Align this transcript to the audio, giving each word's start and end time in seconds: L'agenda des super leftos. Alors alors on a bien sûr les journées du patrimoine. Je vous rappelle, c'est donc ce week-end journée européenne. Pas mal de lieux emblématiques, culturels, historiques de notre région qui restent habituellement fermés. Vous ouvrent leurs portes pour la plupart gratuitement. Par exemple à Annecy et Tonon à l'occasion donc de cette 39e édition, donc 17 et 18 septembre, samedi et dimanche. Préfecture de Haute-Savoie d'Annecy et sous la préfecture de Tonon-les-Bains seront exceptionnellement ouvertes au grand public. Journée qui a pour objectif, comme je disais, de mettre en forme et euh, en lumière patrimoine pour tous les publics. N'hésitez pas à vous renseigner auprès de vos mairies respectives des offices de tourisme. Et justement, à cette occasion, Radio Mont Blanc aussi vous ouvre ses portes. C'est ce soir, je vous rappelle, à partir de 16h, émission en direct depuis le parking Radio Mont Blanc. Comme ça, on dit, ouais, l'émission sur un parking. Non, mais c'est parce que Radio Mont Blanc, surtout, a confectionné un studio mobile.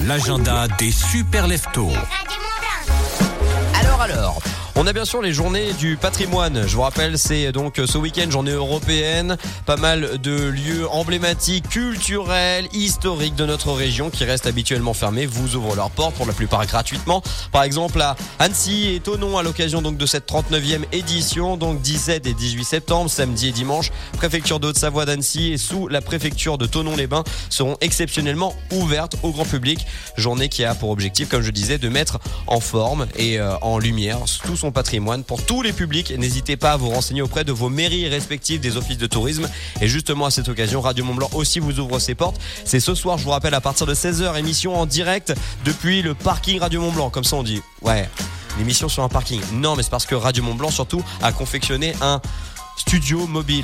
L'agenda 0.00 0.66
des 0.76 0.90
super 0.90 1.46
leftos. 1.46 1.92
Alors 3.78 4.00
alors 4.02 4.42
on 4.76 4.86
a 4.86 4.92
bien 4.92 5.04
sûr 5.04 5.22
les 5.22 5.32
journées 5.32 5.72
du 5.74 5.96
patrimoine. 5.96 6.66
Je 6.66 6.74
vous 6.74 6.82
rappelle, 6.82 7.18
c'est 7.18 7.52
donc 7.52 7.80
ce 7.84 7.96
week-end 7.96 8.30
journée 8.30 8.50
européenne. 8.50 9.36
Pas 9.66 9.76
mal 9.76 10.18
de 10.18 10.32
lieux 10.32 10.88
emblématiques, 10.90 11.68
culturels, 11.68 12.66
historiques 12.72 13.36
de 13.36 13.46
notre 13.46 13.72
région 13.72 14.10
qui 14.10 14.24
restent 14.24 14.46
habituellement 14.46 14.94
fermés. 14.94 15.26
Vous 15.26 15.54
ouvrent 15.54 15.76
leurs 15.76 15.90
portes 15.90 16.14
pour 16.16 16.26
la 16.26 16.32
plupart 16.32 16.66
gratuitement. 16.66 17.22
Par 17.52 17.62
exemple 17.62 18.00
à 18.00 18.16
Annecy 18.38 18.94
et 18.94 19.00
Tonon 19.00 19.38
à 19.38 19.42
l'occasion 19.42 19.80
donc 19.80 19.96
de 19.96 20.06
cette 20.06 20.28
39e 20.28 20.84
édition, 20.92 21.56
donc 21.56 21.80
17 21.80 22.26
et 22.26 22.34
18 22.34 22.64
septembre, 22.64 23.10
samedi 23.10 23.48
et 23.48 23.52
dimanche. 23.52 23.92
Préfecture 24.16 24.60
de 24.60 24.68
Haute-Savoie 24.68 25.04
d'Annecy 25.04 25.52
et 25.52 25.58
sous 25.58 25.88
la 25.88 26.00
préfecture 26.00 26.58
de 26.58 26.66
Tonon-les-Bains 26.66 27.24
seront 27.48 27.76
exceptionnellement 27.80 28.54
ouvertes 28.72 29.16
au 29.22 29.30
grand 29.30 29.44
public. 29.44 29.86
Journée 30.16 30.48
qui 30.48 30.64
a 30.64 30.74
pour 30.74 30.90
objectif, 30.90 31.28
comme 31.28 31.42
je 31.42 31.50
disais, 31.50 31.78
de 31.78 31.88
mettre 31.88 32.18
en 32.46 32.60
forme 32.60 33.06
et 33.16 33.38
euh, 33.38 33.56
en 33.62 33.78
lumière 33.78 34.18
patrimoine 34.72 35.24
pour 35.24 35.44
tous 35.44 35.62
les 35.62 35.72
publics. 35.72 36.12
N'hésitez 36.16 36.56
pas 36.56 36.72
à 36.72 36.76
vous 36.76 36.90
renseigner 36.90 37.22
auprès 37.22 37.44
de 37.44 37.52
vos 37.52 37.68
mairies 37.68 38.08
respectives 38.08 38.60
des 38.60 38.76
offices 38.76 38.98
de 38.98 39.06
tourisme. 39.06 39.48
Et 39.80 39.88
justement, 39.88 40.26
à 40.26 40.30
cette 40.30 40.48
occasion, 40.48 40.80
Radio 40.80 41.04
Mont 41.04 41.14
Blanc 41.14 41.30
aussi 41.34 41.60
vous 41.60 41.80
ouvre 41.80 41.98
ses 41.98 42.14
portes. 42.14 42.40
C'est 42.64 42.80
ce 42.80 42.94
soir, 42.94 43.18
je 43.18 43.24
vous 43.24 43.30
rappelle, 43.30 43.54
à 43.54 43.60
partir 43.60 43.86
de 43.86 43.94
16h, 43.94 44.38
émission 44.38 44.76
en 44.76 44.86
direct 44.86 45.34
depuis 45.64 46.02
le 46.02 46.14
parking 46.14 46.58
Radio 46.58 46.80
Mont 46.80 46.92
Blanc. 46.92 47.10
Comme 47.10 47.24
ça, 47.24 47.36
on 47.36 47.42
dit, 47.42 47.62
ouais, 47.82 48.08
l'émission 48.58 48.88
sur 48.88 49.02
un 49.02 49.08
parking. 49.08 49.40
Non, 49.52 49.76
mais 49.76 49.82
c'est 49.82 49.90
parce 49.90 50.06
que 50.06 50.14
Radio 50.14 50.42
Mont 50.42 50.54
Blanc, 50.54 50.70
surtout, 50.70 51.02
a 51.22 51.32
confectionné 51.32 51.94
un 52.00 52.20
studio 52.76 53.26
mobile. 53.26 53.62